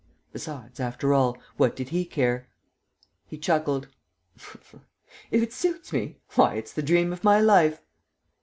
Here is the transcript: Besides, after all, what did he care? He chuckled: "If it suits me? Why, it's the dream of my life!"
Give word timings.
Besides, 0.33 0.79
after 0.79 1.13
all, 1.13 1.37
what 1.57 1.75
did 1.75 1.89
he 1.89 2.05
care? 2.05 2.49
He 3.27 3.37
chuckled: 3.37 3.87
"If 4.35 4.75
it 5.43 5.53
suits 5.53 5.93
me? 5.93 6.17
Why, 6.33 6.55
it's 6.55 6.73
the 6.73 6.81
dream 6.81 7.13
of 7.13 7.23
my 7.23 7.39
life!" 7.39 7.83